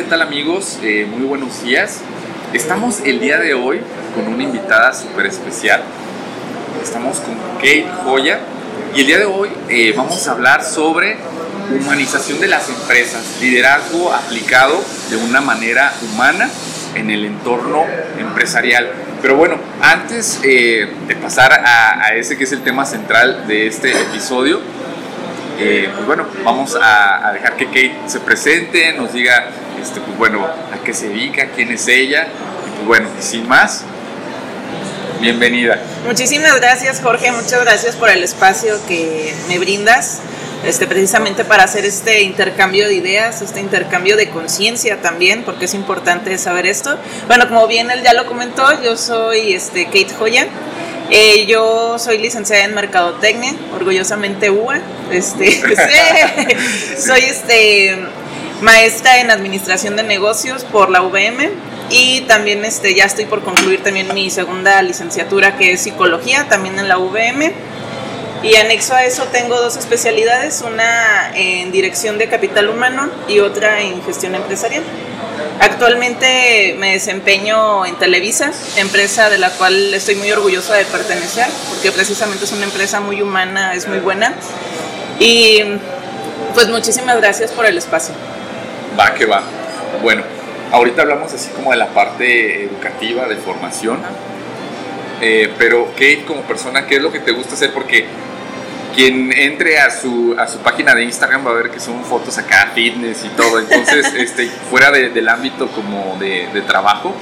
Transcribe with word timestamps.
¿Qué 0.00 0.06
tal 0.06 0.22
amigos? 0.22 0.78
Eh, 0.82 1.06
muy 1.14 1.26
buenos 1.26 1.62
días. 1.62 2.00
Estamos 2.54 3.00
el 3.04 3.20
día 3.20 3.36
de 3.36 3.52
hoy 3.52 3.82
con 4.14 4.32
una 4.32 4.42
invitada 4.42 4.94
súper 4.94 5.26
especial. 5.26 5.82
Estamos 6.82 7.20
con 7.20 7.34
Kate 7.56 7.86
Joya 8.02 8.40
y 8.96 9.02
el 9.02 9.06
día 9.06 9.18
de 9.18 9.26
hoy 9.26 9.50
eh, 9.68 9.92
vamos 9.94 10.26
a 10.26 10.30
hablar 10.30 10.64
sobre 10.64 11.18
humanización 11.78 12.40
de 12.40 12.48
las 12.48 12.70
empresas, 12.70 13.22
liderazgo 13.42 14.10
aplicado 14.10 14.82
de 15.10 15.16
una 15.18 15.42
manera 15.42 15.92
humana 16.10 16.48
en 16.94 17.10
el 17.10 17.26
entorno 17.26 17.84
empresarial. 18.18 18.90
Pero 19.20 19.36
bueno, 19.36 19.58
antes 19.82 20.40
eh, 20.42 20.88
de 21.08 21.16
pasar 21.16 21.52
a, 21.52 22.06
a 22.06 22.14
ese 22.14 22.38
que 22.38 22.44
es 22.44 22.52
el 22.52 22.62
tema 22.62 22.86
central 22.86 23.46
de 23.46 23.66
este 23.66 23.90
episodio, 23.90 24.60
pues 25.60 26.06
bueno, 26.06 26.26
vamos 26.42 26.76
a, 26.80 27.32
dejar 27.32 27.56
que 27.56 27.66
Kate 27.66 27.94
se 28.06 28.20
presente, 28.20 28.92
nos 28.94 29.12
diga, 29.12 29.50
este, 29.80 30.00
pues 30.00 30.16
bueno, 30.16 30.46
a 30.46 30.82
qué 30.84 30.94
se 30.94 31.08
dedica, 31.08 31.48
quién 31.54 31.70
es 31.70 31.86
ella, 31.88 32.28
y 32.66 32.70
pues 32.76 32.86
bueno, 32.86 33.08
sin 33.20 33.46
más, 33.46 33.84
bienvenida. 35.20 35.78
Muchísimas 36.06 36.56
gracias 36.56 37.00
Jorge, 37.02 37.30
muchas 37.32 37.60
gracias 37.62 37.96
por 37.96 38.08
el 38.08 38.22
espacio 38.22 38.74
que 38.86 39.34
me 39.48 39.58
brindas. 39.58 40.20
Este, 40.64 40.86
precisamente 40.86 41.46
para 41.46 41.64
hacer 41.64 41.86
este 41.86 42.20
intercambio 42.20 42.86
de 42.86 42.92
ideas, 42.92 43.40
este 43.40 43.60
intercambio 43.60 44.18
de 44.18 44.28
conciencia 44.28 45.00
también, 45.00 45.42
porque 45.42 45.64
es 45.64 45.72
importante 45.72 46.36
saber 46.36 46.66
esto. 46.66 46.98
Bueno, 47.28 47.48
como 47.48 47.66
bien 47.66 47.90
él 47.90 48.02
ya 48.02 48.12
lo 48.12 48.26
comentó, 48.26 48.82
yo 48.82 48.94
soy 48.94 49.54
este, 49.54 49.86
Kate 49.86 50.10
Joya, 50.18 50.48
eh, 51.10 51.46
yo 51.46 51.98
soy 51.98 52.18
licenciada 52.18 52.64
en 52.64 52.74
Mercadotecnia, 52.74 53.54
orgullosamente 53.74 54.50
UA. 54.50 54.80
Este, 55.10 55.60
soy 56.98 57.20
este, 57.20 57.96
maestra 58.60 59.20
en 59.20 59.30
Administración 59.30 59.96
de 59.96 60.02
Negocios 60.02 60.64
por 60.64 60.90
la 60.90 61.02
UVM 61.02 61.50
y 61.90 62.20
también 62.22 62.64
este, 62.64 62.94
ya 62.94 63.04
estoy 63.04 63.24
por 63.24 63.42
concluir 63.42 63.82
también 63.82 64.14
mi 64.14 64.30
segunda 64.30 64.80
licenciatura 64.82 65.56
que 65.56 65.72
es 65.72 65.82
Psicología, 65.82 66.46
también 66.48 66.78
en 66.78 66.88
la 66.88 66.98
UVM. 66.98 67.52
Y 68.42 68.56
anexo 68.56 68.94
a 68.94 69.04
eso 69.04 69.24
tengo 69.24 69.60
dos 69.60 69.76
especialidades, 69.76 70.62
una 70.62 71.32
en 71.34 71.72
Dirección 71.72 72.16
de 72.16 72.28
Capital 72.28 72.70
Humano 72.70 73.10
y 73.28 73.40
otra 73.40 73.82
en 73.82 74.02
Gestión 74.02 74.34
Empresarial. 74.34 74.82
Actualmente 75.60 76.74
me 76.78 76.92
desempeño 76.92 77.84
en 77.84 77.94
Televisa, 77.96 78.50
empresa 78.76 79.28
de 79.28 79.36
la 79.36 79.50
cual 79.50 79.92
estoy 79.92 80.14
muy 80.14 80.32
orgullosa 80.32 80.74
de 80.74 80.86
pertenecer, 80.86 81.46
porque 81.68 81.92
precisamente 81.92 82.46
es 82.46 82.52
una 82.52 82.64
empresa 82.64 83.00
muy 83.00 83.20
humana, 83.20 83.74
es 83.74 83.86
muy 83.86 83.98
buena. 83.98 84.32
Y 85.18 85.62
pues 86.54 86.68
muchísimas 86.68 87.18
gracias 87.18 87.52
por 87.52 87.66
el 87.66 87.76
espacio. 87.76 88.14
Va, 88.98 89.12
que 89.12 89.26
va. 89.26 89.42
Bueno, 90.02 90.22
ahorita 90.72 91.02
hablamos 91.02 91.34
así 91.34 91.50
como 91.50 91.72
de 91.72 91.76
la 91.76 91.88
parte 91.88 92.64
educativa, 92.64 93.28
de 93.28 93.36
formación. 93.36 93.98
Eh, 95.20 95.52
pero 95.58 95.92
Kate, 95.92 96.24
como 96.26 96.40
persona, 96.40 96.86
¿qué 96.86 96.96
es 96.96 97.02
lo 97.02 97.12
que 97.12 97.20
te 97.20 97.32
gusta 97.32 97.54
hacer? 97.54 97.74
Porque 97.74 98.06
quien 98.94 99.32
entre 99.32 99.78
a 99.78 99.90
su, 99.90 100.34
a 100.38 100.46
su 100.48 100.58
página 100.58 100.94
de 100.94 101.04
Instagram 101.04 101.46
va 101.46 101.50
a 101.50 101.54
ver 101.54 101.70
que 101.70 101.80
son 101.80 102.04
fotos 102.04 102.36
acá, 102.38 102.72
fitness 102.74 103.24
y 103.24 103.28
todo. 103.30 103.58
Entonces, 103.58 104.12
este, 104.16 104.48
fuera 104.70 104.90
del 104.90 105.28
ámbito 105.28 105.68
como 105.68 106.16
de, 106.18 106.62
trabajo, 106.66 107.14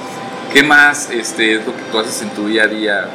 ¿qué 0.53 0.63
más 0.63 1.09
este, 1.09 1.55
es 1.55 1.65
lo 1.65 1.75
que 1.75 1.83
tú 1.91 1.99
haces 1.99 2.21
en 2.21 2.29
tu 2.31 2.47
día 2.47 2.63
a 2.63 2.67
día? 2.67 3.09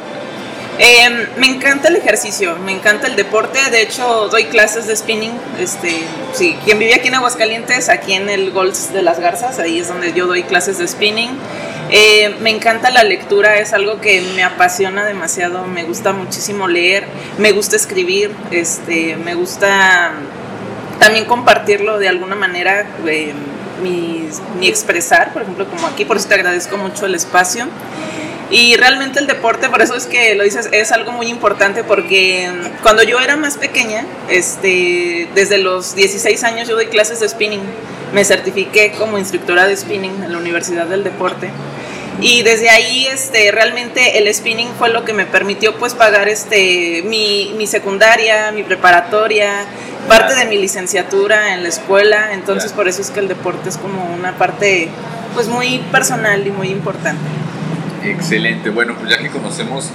Em, 0.77 1.27
me 1.37 1.47
encanta 1.47 1.87
el 1.87 1.95
ejercicio, 1.95 2.57
me 2.57 2.73
encanta 2.73 3.07
el 3.07 3.15
deporte, 3.15 3.59
de 3.71 3.81
hecho 3.81 4.27
doy 4.27 4.45
clases 4.45 4.87
de 4.87 4.95
spinning, 4.97 5.31
este, 5.57 6.03
sí, 6.33 6.57
quien 6.65 6.79
vive 6.79 6.95
aquí 6.95 7.07
en 7.07 7.15
Aguascalientes, 7.15 7.87
aquí 7.87 8.13
en 8.13 8.29
el 8.29 8.51
Golds 8.51 8.91
de 8.91 9.01
las 9.01 9.19
Garzas, 9.19 9.57
ahí 9.59 9.79
es 9.79 9.87
donde 9.87 10.11
yo 10.11 10.27
doy 10.27 10.43
clases 10.43 10.77
de 10.77 10.87
spinning. 10.87 11.29
Eh, 11.97 12.35
me 12.41 12.49
encanta 12.49 12.89
la 12.89 13.05
lectura, 13.05 13.57
es 13.59 13.71
algo 13.71 14.01
que 14.01 14.21
me 14.35 14.43
apasiona 14.43 15.05
demasiado, 15.05 15.65
me 15.65 15.85
gusta 15.85 16.11
muchísimo 16.11 16.67
leer, 16.67 17.05
me 17.37 17.53
gusta 17.53 17.77
escribir, 17.77 18.31
este, 18.51 19.15
me 19.15 19.33
gusta 19.33 20.11
también 20.99 21.23
compartirlo 21.23 21.97
de 21.97 22.09
alguna 22.09 22.35
manera, 22.35 22.85
eh, 23.07 23.33
mi, 23.81 24.27
expresar, 24.67 25.31
por 25.31 25.43
ejemplo, 25.43 25.69
como 25.69 25.87
aquí, 25.87 26.03
por 26.03 26.17
eso 26.17 26.27
te 26.27 26.33
agradezco 26.33 26.75
mucho 26.75 27.05
el 27.05 27.15
espacio. 27.15 27.65
Y 28.51 28.75
realmente 28.75 29.19
el 29.19 29.27
deporte, 29.27 29.69
por 29.69 29.81
eso 29.81 29.95
es 29.95 30.05
que 30.05 30.35
lo 30.35 30.43
dices, 30.43 30.67
es 30.73 30.91
algo 30.91 31.13
muy 31.13 31.27
importante 31.27 31.85
porque 31.85 32.51
cuando 32.83 33.03
yo 33.03 33.21
era 33.21 33.37
más 33.37 33.55
pequeña, 33.55 34.05
este, 34.27 35.29
desde 35.33 35.59
los 35.59 35.95
16 35.95 36.43
años 36.43 36.67
yo 36.67 36.75
doy 36.75 36.87
clases 36.87 37.21
de 37.21 37.29
spinning. 37.29 37.61
Me 38.13 38.25
certifiqué 38.25 38.91
como 38.97 39.17
instructora 39.17 39.65
de 39.65 39.77
spinning 39.77 40.23
en 40.23 40.33
la 40.33 40.37
Universidad 40.37 40.87
del 40.87 41.05
Deporte 41.05 41.51
y 42.21 42.43
desde 42.43 42.69
ahí 42.69 43.07
este 43.07 43.51
realmente 43.51 44.17
el 44.17 44.33
spinning 44.33 44.69
fue 44.77 44.89
lo 44.89 45.03
que 45.03 45.13
me 45.13 45.25
permitió 45.25 45.75
pues 45.77 45.93
pagar 45.93 46.27
este 46.27 47.03
mi, 47.05 47.53
mi 47.57 47.67
secundaria 47.67 48.51
mi 48.51 48.63
preparatoria 48.63 49.65
parte 50.07 50.35
de 50.35 50.45
mi 50.45 50.57
licenciatura 50.57 51.53
en 51.53 51.63
la 51.63 51.69
escuela. 51.69 52.33
Entonces 52.33 52.71
por 52.73 52.87
eso 52.87 53.01
es 53.01 53.09
que 53.09 53.19
el 53.19 53.27
deporte 53.27 53.69
es 53.69 53.77
como 53.77 54.05
una 54.13 54.37
parte 54.37 54.89
pues 55.33 55.47
muy 55.47 55.79
personal 55.91 56.45
y 56.45 56.51
muy 56.51 56.69
importante. 56.69 57.23
Excelente. 58.03 58.69
Bueno 58.69 58.95
pues 58.95 59.09
ya 59.09 59.17
que 59.17 59.29
conocemos 59.29 59.89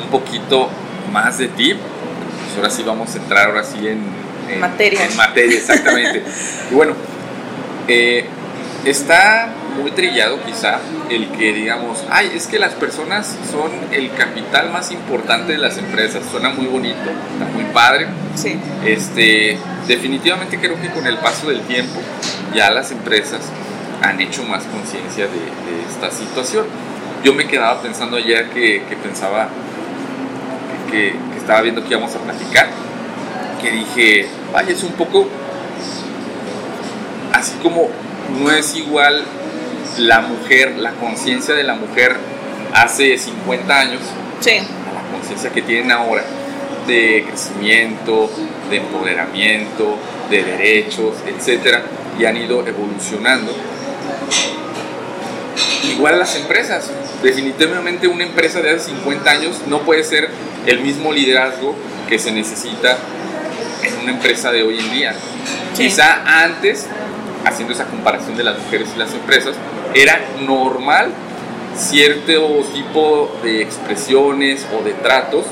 un 0.00 0.08
poquito 0.08 0.68
más 1.12 1.38
de 1.38 1.48
ti 1.48 1.74
pues 1.74 2.56
ahora 2.56 2.70
sí 2.70 2.82
vamos 2.82 3.14
a 3.14 3.18
entrar 3.18 3.46
ahora 3.48 3.64
sí 3.64 3.86
en, 3.86 4.60
materia 4.60 5.04
en 5.04 5.16
materia 5.16 5.56
exactamente. 5.56 6.22
Y 6.70 6.74
bueno 6.74 6.94
eh, 7.88 8.26
está 8.84 9.52
muy 9.76 9.90
trillado 9.92 10.38
quizá 10.44 10.78
el 11.10 11.28
que 11.30 11.52
digamos, 11.52 12.04
ay, 12.10 12.32
es 12.34 12.46
que 12.46 12.58
las 12.58 12.72
personas 12.74 13.36
son 13.50 13.70
el 13.92 14.12
capital 14.12 14.70
más 14.70 14.90
importante 14.90 15.52
de 15.52 15.58
las 15.58 15.78
empresas. 15.78 16.22
Suena 16.30 16.50
muy 16.50 16.66
bonito, 16.66 17.10
está 17.32 17.44
muy 17.52 17.64
padre. 17.72 18.06
Sí. 18.34 18.58
Este, 18.84 19.58
definitivamente 19.86 20.58
creo 20.58 20.80
que 20.80 20.90
con 20.90 21.06
el 21.06 21.18
paso 21.18 21.48
del 21.48 21.60
tiempo 21.62 22.00
ya 22.54 22.70
las 22.70 22.90
empresas 22.90 23.40
han 24.02 24.20
hecho 24.20 24.42
más 24.44 24.64
conciencia 24.64 25.26
de, 25.26 25.62
esta 25.90 26.10
situación. 26.10 26.66
Yo 27.24 27.34
me 27.34 27.46
quedaba 27.46 27.80
pensando 27.80 28.16
ayer 28.16 28.48
que, 28.50 28.82
pensaba 29.02 29.48
que, 30.90 31.12
que, 31.32 31.38
estaba 31.38 31.60
viendo 31.60 31.82
que 31.82 31.90
íbamos 31.90 32.14
a 32.14 32.18
platicar, 32.18 32.68
que 33.60 33.70
dije, 33.70 34.28
ay, 34.54 34.66
es 34.70 34.82
un 34.82 34.92
poco 34.92 35.28
así 37.32 37.56
como 37.62 37.88
no 38.40 38.50
es 38.50 38.74
igual 38.76 39.24
la 39.98 40.20
mujer, 40.20 40.76
la 40.78 40.92
conciencia 40.92 41.54
de 41.54 41.64
la 41.64 41.74
mujer 41.74 42.16
hace 42.74 43.16
50 43.16 43.78
años 43.78 44.00
sí. 44.40 44.58
a 44.58 44.94
la 44.94 45.12
conciencia 45.12 45.50
que 45.50 45.62
tienen 45.62 45.92
ahora 45.92 46.24
de 46.86 47.24
crecimiento, 47.28 48.30
de 48.70 48.76
empoderamiento, 48.78 49.96
de 50.30 50.42
derechos, 50.42 51.14
etcétera, 51.26 51.82
y 52.18 52.24
han 52.24 52.36
ido 52.36 52.66
evolucionando. 52.66 53.52
Igual 55.84 56.18
las 56.18 56.34
empresas, 56.36 56.90
definitivamente 57.22 58.08
una 58.08 58.24
empresa 58.24 58.60
de 58.60 58.70
hace 58.70 58.90
50 58.90 59.30
años 59.30 59.56
no 59.68 59.80
puede 59.82 60.04
ser 60.04 60.28
el 60.66 60.80
mismo 60.80 61.12
liderazgo 61.12 61.74
que 62.08 62.18
se 62.18 62.32
necesita 62.32 62.96
en 63.82 63.98
una 64.02 64.12
empresa 64.12 64.50
de 64.50 64.62
hoy 64.62 64.78
en 64.78 64.90
día. 64.90 65.14
Quizá 65.76 66.22
antes 66.42 66.86
haciendo 67.44 67.74
esa 67.74 67.86
comparación 67.86 68.36
de 68.36 68.44
las 68.44 68.58
mujeres 68.58 68.88
y 68.94 68.98
las 68.98 69.12
empresas, 69.12 69.54
era 69.94 70.20
normal 70.40 71.12
cierto 71.76 72.64
tipo 72.74 73.30
de 73.42 73.62
expresiones 73.62 74.66
o 74.78 74.82
de 74.82 74.92
tratos 74.92 75.46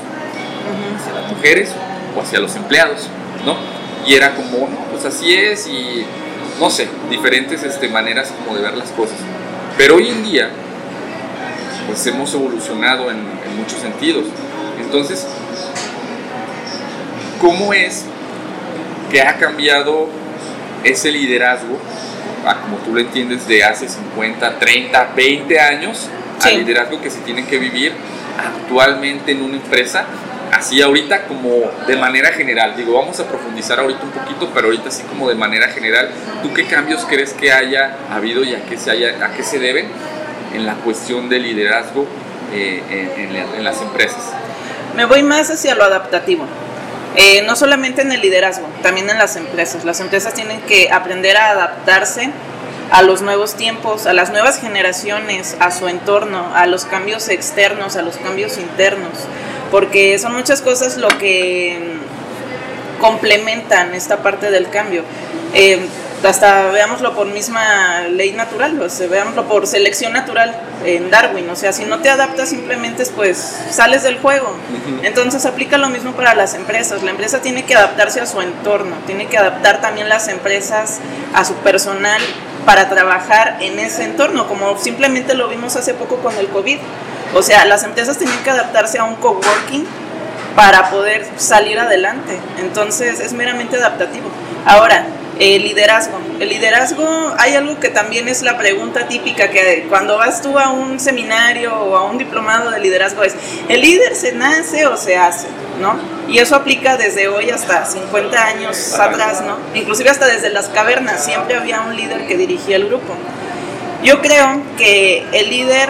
hacia 0.99 1.13
las 1.13 1.31
mujeres 1.31 1.69
o 2.15 2.21
hacia 2.21 2.39
los 2.39 2.55
empleados, 2.55 3.07
¿no? 3.45 3.55
Y 4.07 4.15
era 4.15 4.35
como, 4.35 4.67
no, 4.67 4.77
pues 4.91 5.05
así 5.05 5.33
es 5.33 5.67
y 5.67 6.05
no 6.59 6.69
sé, 6.69 6.87
diferentes 7.09 7.63
este, 7.63 7.89
maneras 7.89 8.31
como 8.43 8.55
de 8.55 8.63
ver 8.63 8.77
las 8.77 8.89
cosas. 8.91 9.17
Pero 9.77 9.95
hoy 9.95 10.09
en 10.09 10.23
día, 10.23 10.49
pues 11.87 12.05
hemos 12.07 12.33
evolucionado 12.33 13.09
en, 13.09 13.17
en 13.17 13.57
muchos 13.57 13.79
sentidos. 13.79 14.25
Entonces, 14.79 15.25
¿cómo 17.39 17.73
es 17.73 18.05
que 19.11 19.21
ha 19.21 19.37
cambiado 19.37 20.07
ese 20.83 21.11
liderazgo, 21.11 21.77
ah, 22.45 22.57
como 22.61 22.77
tú 22.77 22.93
lo 22.93 22.99
entiendes, 22.99 23.47
de 23.47 23.63
hace 23.63 23.87
50, 23.87 24.59
30, 24.59 25.11
20 25.15 25.59
años, 25.59 26.07
al 26.43 26.57
liderazgo 26.57 26.99
que 27.01 27.09
se 27.09 27.19
tiene 27.19 27.45
que 27.45 27.59
vivir 27.59 27.93
actualmente 28.37 29.31
en 29.31 29.41
una 29.43 29.57
empresa, 29.57 30.05
así 30.51 30.81
ahorita 30.81 31.25
como 31.27 31.71
de 31.87 31.95
manera 31.97 32.31
general. 32.31 32.75
Digo, 32.75 32.93
vamos 32.93 33.19
a 33.19 33.27
profundizar 33.27 33.79
ahorita 33.79 34.03
un 34.03 34.11
poquito, 34.11 34.49
pero 34.53 34.67
ahorita 34.67 34.89
así 34.89 35.03
como 35.03 35.29
de 35.29 35.35
manera 35.35 35.67
general, 35.69 36.09
¿tú 36.41 36.53
qué 36.53 36.65
cambios 36.65 37.05
crees 37.05 37.33
que 37.33 37.51
haya 37.51 37.97
habido 38.11 38.43
y 38.43 38.55
a 38.55 38.65
qué 38.65 38.77
se, 38.77 38.91
haya, 38.91 39.23
a 39.23 39.31
qué 39.33 39.43
se 39.43 39.59
deben 39.59 39.87
en 40.53 40.65
la 40.65 40.75
cuestión 40.75 41.29
de 41.29 41.39
liderazgo 41.39 42.05
eh, 42.53 43.53
en 43.57 43.63
las 43.63 43.81
empresas? 43.81 44.33
Me 44.95 45.05
voy 45.05 45.23
más 45.23 45.49
hacia 45.49 45.75
lo 45.75 45.83
adaptativo. 45.83 46.45
Eh, 47.15 47.43
no 47.45 47.55
solamente 47.55 48.01
en 48.01 48.11
el 48.11 48.21
liderazgo, 48.21 48.67
también 48.81 49.09
en 49.09 49.17
las 49.17 49.35
empresas. 49.35 49.83
Las 49.83 49.99
empresas 49.99 50.33
tienen 50.33 50.61
que 50.61 50.91
aprender 50.91 51.35
a 51.37 51.51
adaptarse 51.51 52.29
a 52.89 53.01
los 53.01 53.21
nuevos 53.21 53.55
tiempos, 53.55 54.05
a 54.05 54.13
las 54.13 54.31
nuevas 54.31 54.59
generaciones, 54.59 55.55
a 55.59 55.71
su 55.71 55.87
entorno, 55.87 56.51
a 56.55 56.67
los 56.67 56.85
cambios 56.85 57.29
externos, 57.29 57.95
a 57.95 58.01
los 58.01 58.17
cambios 58.17 58.57
internos, 58.57 59.11
porque 59.71 60.19
son 60.19 60.33
muchas 60.35 60.61
cosas 60.61 60.97
lo 60.97 61.07
que 61.17 61.79
complementan 62.99 63.93
esta 63.93 64.17
parte 64.17 64.51
del 64.51 64.69
cambio. 64.69 65.03
Eh, 65.53 65.79
hasta 66.23 66.69
veámoslo 66.69 67.15
por 67.15 67.27
misma 67.27 68.01
ley 68.09 68.31
natural, 68.33 68.79
o 68.81 68.89
sea, 68.89 69.07
veámoslo 69.07 69.47
por 69.47 69.65
selección 69.65 70.13
natural 70.13 70.55
en 70.85 71.09
Darwin, 71.09 71.49
o 71.49 71.55
sea, 71.55 71.73
si 71.73 71.85
no 71.85 71.99
te 71.99 72.09
adaptas 72.09 72.49
simplemente 72.49 73.05
pues 73.15 73.37
sales 73.71 74.03
del 74.03 74.19
juego. 74.19 74.55
Entonces 75.03 75.45
aplica 75.45 75.77
lo 75.77 75.89
mismo 75.89 76.11
para 76.13 76.35
las 76.35 76.53
empresas, 76.53 77.03
la 77.03 77.11
empresa 77.11 77.41
tiene 77.41 77.65
que 77.65 77.75
adaptarse 77.75 78.21
a 78.21 78.25
su 78.25 78.41
entorno, 78.41 78.95
tiene 79.07 79.27
que 79.27 79.37
adaptar 79.37 79.81
también 79.81 80.09
las 80.09 80.27
empresas 80.27 80.99
a 81.33 81.43
su 81.43 81.55
personal 81.55 82.21
para 82.65 82.89
trabajar 82.89 83.57
en 83.61 83.79
ese 83.79 84.03
entorno, 84.03 84.47
como 84.47 84.77
simplemente 84.77 85.33
lo 85.33 85.47
vimos 85.47 85.75
hace 85.75 85.93
poco 85.93 86.17
con 86.17 86.37
el 86.37 86.47
COVID. 86.47 86.77
O 87.33 87.41
sea, 87.41 87.65
las 87.65 87.83
empresas 87.83 88.17
tienen 88.17 88.37
que 88.43 88.51
adaptarse 88.51 88.99
a 88.99 89.03
un 89.05 89.15
coworking 89.15 89.87
para 90.55 90.89
poder 90.89 91.25
salir 91.37 91.79
adelante. 91.79 92.37
Entonces 92.59 93.19
es 93.19 93.33
meramente 93.33 93.77
adaptativo. 93.77 94.29
Ahora, 94.65 95.05
el 95.41 95.63
liderazgo. 95.63 96.19
El 96.39 96.49
liderazgo, 96.49 97.33
hay 97.39 97.55
algo 97.55 97.79
que 97.79 97.89
también 97.89 98.27
es 98.27 98.43
la 98.43 98.59
pregunta 98.59 99.07
típica 99.07 99.49
que 99.49 99.87
cuando 99.89 100.17
vas 100.17 100.43
tú 100.43 100.59
a 100.59 100.69
un 100.69 100.99
seminario 100.99 101.75
o 101.75 101.97
a 101.97 102.03
un 102.03 102.19
diplomado 102.19 102.69
de 102.69 102.79
liderazgo 102.79 103.23
es, 103.23 103.33
¿el 103.67 103.81
líder 103.81 104.15
se 104.15 104.33
nace 104.33 104.85
o 104.85 104.95
se 104.95 105.17
hace? 105.17 105.47
¿No? 105.81 105.99
Y 106.29 106.37
eso 106.37 106.55
aplica 106.55 106.95
desde 106.95 107.27
hoy 107.27 107.49
hasta 107.49 107.85
50 107.85 108.45
años 108.45 108.93
atrás, 108.93 109.41
¿no? 109.41 109.57
Inclusive 109.73 110.11
hasta 110.11 110.27
desde 110.27 110.51
las 110.51 110.69
cavernas 110.69 111.25
siempre 111.25 111.55
había 111.55 111.81
un 111.81 111.95
líder 111.95 112.27
que 112.27 112.37
dirigía 112.37 112.75
el 112.75 112.85
grupo. 112.85 113.15
Yo 114.03 114.21
creo 114.21 114.61
que 114.77 115.25
el 115.33 115.49
líder 115.49 115.89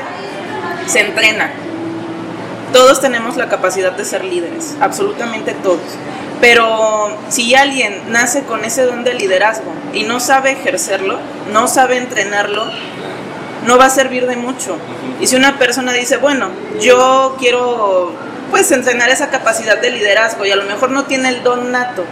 se 0.88 1.02
entrena. 1.02 1.52
Todos 2.72 3.02
tenemos 3.02 3.36
la 3.36 3.50
capacidad 3.50 3.92
de 3.92 4.06
ser 4.06 4.24
líderes, 4.24 4.78
absolutamente 4.80 5.54
todos. 5.56 5.82
Pero 6.42 7.16
si 7.30 7.54
alguien 7.54 8.02
nace 8.10 8.44
con 8.44 8.66
ese 8.66 8.84
don 8.84 9.04
de 9.04 9.14
liderazgo 9.14 9.72
y 9.94 10.04
no 10.04 10.20
sabe 10.20 10.52
ejercerlo, 10.52 11.20
no 11.54 11.68
sabe 11.68 11.98
entrenarlo, 11.98 12.66
no 13.66 13.78
va 13.78 13.86
a 13.86 13.90
servir 13.92 14.26
de 14.26 14.36
mucho. 14.36 14.78
Y 15.20 15.28
si 15.28 15.36
una 15.36 15.60
persona 15.60 15.94
dice, 15.94 16.18
bueno, 16.18 16.50
yo 16.80 17.38
quiero 17.40 18.12
pues 18.50 18.72
entrenar 18.72 19.10
esa 19.10 19.30
capacidad 19.30 19.80
de 19.80 19.92
liderazgo 19.92 20.44
y 20.46 20.52
a 20.52 20.56
lo 20.56 20.64
mejor 20.64 20.90
no 20.90 21.06
tiene 21.06 21.30
el 21.30 21.44
don 21.44 21.72
nato, 21.72 22.04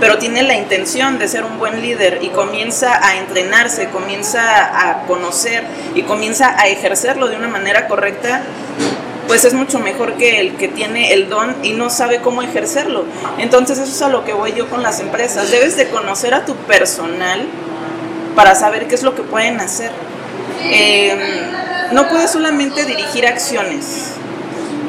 pero 0.00 0.16
tiene 0.16 0.42
la 0.42 0.54
intención 0.54 1.18
de 1.18 1.28
ser 1.28 1.44
un 1.44 1.58
buen 1.58 1.82
líder 1.82 2.20
y 2.22 2.28
comienza 2.28 3.04
a 3.06 3.16
entrenarse, 3.18 3.88
comienza 3.90 4.88
a 4.88 5.02
conocer 5.06 5.64
y 5.94 6.02
comienza 6.02 6.58
a 6.58 6.68
ejercerlo 6.68 7.28
de 7.28 7.36
una 7.36 7.48
manera 7.48 7.88
correcta, 7.88 8.42
pues 9.32 9.46
es 9.46 9.54
mucho 9.54 9.78
mejor 9.78 10.18
que 10.18 10.40
el 10.40 10.56
que 10.56 10.68
tiene 10.68 11.14
el 11.14 11.30
don 11.30 11.56
y 11.62 11.72
no 11.72 11.88
sabe 11.88 12.20
cómo 12.20 12.42
ejercerlo. 12.42 13.06
Entonces 13.38 13.78
eso 13.78 13.90
es 13.90 14.02
a 14.02 14.10
lo 14.10 14.26
que 14.26 14.34
voy 14.34 14.52
yo 14.52 14.68
con 14.68 14.82
las 14.82 15.00
empresas. 15.00 15.50
Debes 15.50 15.74
de 15.78 15.88
conocer 15.88 16.34
a 16.34 16.44
tu 16.44 16.54
personal 16.54 17.40
para 18.36 18.54
saber 18.54 18.88
qué 18.88 18.94
es 18.94 19.02
lo 19.02 19.14
que 19.14 19.22
pueden 19.22 19.58
hacer. 19.58 19.90
Em, 20.64 21.18
no 21.92 22.10
puedes 22.10 22.30
solamente 22.30 22.84
dirigir 22.84 23.26
acciones 23.26 24.16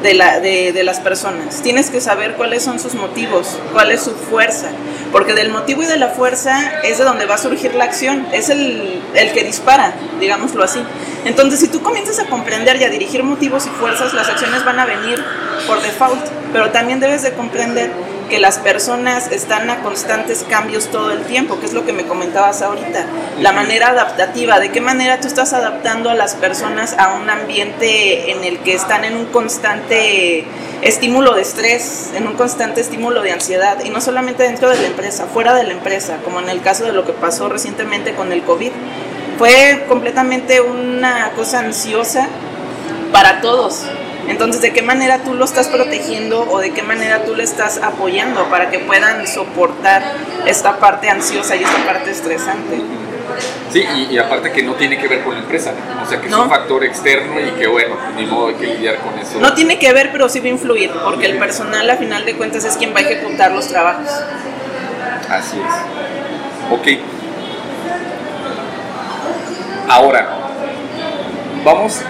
de, 0.03 0.13
la, 0.13 0.39
de, 0.39 0.71
de, 0.73 0.83
las 0.83 0.99
personas. 0.99 1.61
Tienes 1.61 1.89
que 1.89 2.01
saber 2.01 2.33
cuáles 2.33 2.63
son 2.63 2.79
sus 2.79 2.93
motivos, 2.93 3.57
cuál 3.71 3.91
es 3.91 4.01
su 4.01 4.11
fuerza. 4.11 4.69
Porque 5.11 5.33
del 5.33 5.49
motivo 5.49 5.83
y 5.83 5.85
de 5.85 5.97
la 5.97 6.09
fuerza 6.09 6.81
es 6.83 6.97
de 6.97 7.03
donde 7.03 7.25
va 7.25 7.35
a 7.35 7.37
surgir 7.37 7.73
la 7.73 7.85
acción. 7.85 8.27
Es 8.31 8.49
el, 8.49 9.01
el 9.15 9.31
que 9.31 9.43
dispara, 9.43 9.93
digámoslo 10.19 10.63
así. 10.63 10.83
Entonces, 11.25 11.59
si 11.59 11.67
tú 11.67 11.81
comienzas 11.81 12.19
a 12.19 12.25
comprender 12.25 12.75
y 12.81 12.83
a 12.83 12.89
dirigir 12.89 13.23
motivos 13.23 13.65
y 13.65 13.69
fuerzas, 13.69 14.13
las 14.13 14.27
acciones 14.27 14.65
van 14.65 14.79
a 14.79 14.85
venir 14.85 15.23
por 15.65 15.81
default, 15.81 16.25
pero 16.51 16.69
también 16.71 16.99
debes 16.99 17.23
de 17.23 17.33
comprender 17.33 17.91
que 18.33 18.39
las 18.39 18.57
personas 18.57 19.31
están 19.31 19.69
a 19.69 19.83
constantes 19.83 20.43
cambios 20.49 20.87
todo 20.87 21.11
el 21.11 21.21
tiempo, 21.21 21.59
que 21.59 21.67
es 21.67 21.73
lo 21.73 21.85
que 21.85 21.93
me 21.93 22.07
comentabas 22.07 22.63
ahorita, 22.63 23.05
la 23.39 23.51
manera 23.51 23.89
adaptativa, 23.89 24.59
de 24.59 24.71
qué 24.71 24.81
manera 24.81 25.19
tú 25.19 25.27
estás 25.27 25.53
adaptando 25.53 26.09
a 26.09 26.15
las 26.15 26.33
personas 26.33 26.95
a 26.97 27.13
un 27.13 27.29
ambiente 27.29 28.31
en 28.31 28.43
el 28.43 28.57
que 28.61 28.73
están 28.73 29.05
en 29.05 29.17
un 29.17 29.25
constante 29.25 30.45
estímulo 30.81 31.35
de 31.35 31.43
estrés, 31.43 32.09
en 32.15 32.25
un 32.25 32.33
constante 32.33 32.81
estímulo 32.81 33.21
de 33.21 33.33
ansiedad, 33.33 33.85
y 33.85 33.91
no 33.91 34.01
solamente 34.01 34.41
dentro 34.41 34.71
de 34.71 34.79
la 34.79 34.87
empresa, 34.87 35.27
fuera 35.31 35.53
de 35.53 35.65
la 35.65 35.73
empresa, 35.73 36.17
como 36.23 36.39
en 36.39 36.49
el 36.49 36.59
caso 36.63 36.85
de 36.85 36.93
lo 36.93 37.05
que 37.05 37.13
pasó 37.13 37.49
recientemente 37.49 38.15
con 38.15 38.31
el 38.31 38.41
COVID 38.41 38.71
fue 39.37 39.85
completamente 39.87 40.59
una 40.59 41.33
cosa 41.35 41.59
ansiosa 41.59 42.27
para 43.11 43.41
todos. 43.41 43.85
Entonces, 44.27 44.61
¿de 44.61 44.71
qué 44.71 44.81
manera 44.81 45.19
tú 45.19 45.33
lo 45.33 45.45
estás 45.45 45.67
protegiendo 45.67 46.47
o 46.49 46.59
de 46.59 46.71
qué 46.71 46.81
manera 46.81 47.23
tú 47.25 47.35
le 47.35 47.43
estás 47.43 47.77
apoyando 47.77 48.45
para 48.49 48.69
que 48.69 48.79
puedan 48.79 49.27
soportar 49.27 50.03
esta 50.45 50.77
parte 50.77 51.09
ansiosa 51.09 51.55
y 51.55 51.63
esta 51.63 51.85
parte 51.85 52.11
estresante? 52.11 52.81
Sí, 53.71 53.83
y, 54.11 54.17
aparte 54.17 54.51
que 54.51 54.61
no 54.61 54.75
tiene 54.75 54.97
que 54.97 55.07
ver 55.07 55.23
con 55.23 55.33
la 55.33 55.39
empresa, 55.39 55.73
o 56.03 56.07
sea 56.07 56.21
que 56.21 56.27
es 56.27 56.33
un 56.33 56.47
factor 56.47 56.83
externo 56.83 57.39
y 57.39 57.51
que 57.59 57.65
bueno, 57.65 57.95
ni 58.15 58.25
modo 58.25 58.49
hay 58.49 58.55
que 58.55 58.67
lidiar 58.67 58.97
con 58.97 59.17
eso. 59.17 59.39
No 59.39 59.53
tiene 59.55 59.79
que 59.79 59.91
ver, 59.91 60.11
pero 60.11 60.29
sí 60.29 60.39
va 60.39 60.45
a 60.45 60.49
influir, 60.49 60.91
porque 61.03 61.25
el 61.25 61.37
personal 61.39 61.89
a 61.89 61.97
final 61.97 62.25
de 62.25 62.35
cuentas 62.35 62.63
es 62.65 62.77
quien 62.77 62.93
va 62.93 62.99
a 62.99 63.01
ejecutar 63.01 63.51
los 63.51 63.67
trabajos. 63.67 64.07
Así 65.29 65.57
es. 65.57 66.71
Ok, 66.71 66.87
Ahora, 69.87 70.27
vamos 71.63 72.01